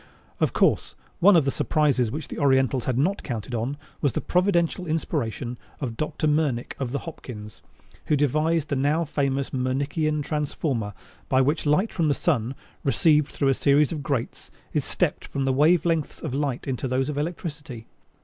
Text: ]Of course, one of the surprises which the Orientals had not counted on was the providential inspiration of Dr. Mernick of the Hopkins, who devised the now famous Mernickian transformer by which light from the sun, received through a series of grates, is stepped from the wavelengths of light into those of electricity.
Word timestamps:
]Of 0.39 0.51
course, 0.51 0.95
one 1.19 1.35
of 1.35 1.45
the 1.45 1.51
surprises 1.51 2.09
which 2.09 2.27
the 2.27 2.39
Orientals 2.39 2.85
had 2.85 2.97
not 2.97 3.21
counted 3.21 3.53
on 3.53 3.77
was 4.01 4.13
the 4.13 4.19
providential 4.19 4.87
inspiration 4.87 5.59
of 5.79 5.95
Dr. 5.95 6.25
Mernick 6.27 6.71
of 6.79 6.91
the 6.91 6.97
Hopkins, 7.05 7.61
who 8.07 8.15
devised 8.15 8.69
the 8.69 8.75
now 8.75 9.05
famous 9.05 9.51
Mernickian 9.51 10.23
transformer 10.23 10.95
by 11.29 11.39
which 11.39 11.67
light 11.67 11.93
from 11.93 12.07
the 12.07 12.15
sun, 12.15 12.55
received 12.83 13.27
through 13.27 13.49
a 13.49 13.53
series 13.53 13.91
of 13.91 14.01
grates, 14.01 14.49
is 14.73 14.83
stepped 14.83 15.25
from 15.27 15.45
the 15.45 15.53
wavelengths 15.53 16.19
of 16.23 16.33
light 16.33 16.67
into 16.67 16.87
those 16.87 17.07
of 17.07 17.19
electricity. 17.19 17.85